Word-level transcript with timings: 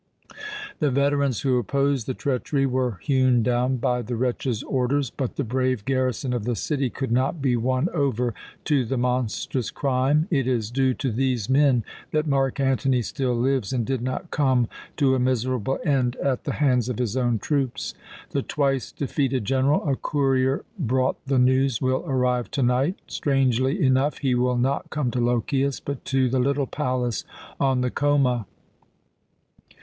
The 0.79 0.89
veterans 0.89 1.41
who 1.41 1.59
opposed 1.59 2.07
the 2.07 2.15
treachery 2.15 2.65
were 2.65 2.97
hewn 3.03 3.43
down 3.43 3.77
by 3.77 4.01
the 4.01 4.15
wretch's 4.15 4.63
orders, 4.63 5.11
but 5.11 5.35
the 5.35 5.43
brave 5.43 5.85
garrison 5.85 6.33
of 6.33 6.43
the 6.45 6.55
city 6.55 6.89
could 6.89 7.11
not 7.11 7.39
be 7.39 7.55
won 7.55 7.87
over 7.93 8.33
to 8.65 8.83
the 8.83 8.97
monstrous 8.97 9.69
crime. 9.69 10.27
It 10.31 10.47
is 10.47 10.71
due 10.71 10.95
to 10.95 11.11
these 11.11 11.51
men 11.51 11.83
that 12.13 12.25
Mark 12.25 12.59
Antony 12.59 13.03
still 13.03 13.35
lives 13.35 13.71
and 13.71 13.85
did 13.85 14.01
not 14.01 14.31
come 14.31 14.67
to 14.97 15.13
a 15.13 15.19
miserable 15.19 15.77
end 15.85 16.15
at 16.15 16.45
the 16.45 16.53
hands 16.53 16.89
of 16.89 16.97
his 16.97 17.15
own 17.15 17.37
troops. 17.37 17.93
The 18.31 18.41
twice 18.41 18.91
defeated 18.91 19.45
general 19.45 19.87
a 19.87 19.95
courier 19.95 20.65
brought 20.79 21.23
the 21.27 21.37
news 21.37 21.79
will 21.79 22.03
arrive 22.07 22.49
to 22.49 22.63
night. 22.63 22.95
Strangely 23.05 23.79
enough, 23.85 24.17
he 24.17 24.33
will 24.33 24.57
not 24.57 24.89
come 24.89 25.11
to 25.11 25.19
Lochias, 25.19 25.79
but 25.79 26.03
to 26.05 26.27
the 26.27 26.39
little 26.39 26.65
palace 26.65 27.23
on 27.59 27.81
the 27.81 27.91
Choma." 27.91 28.47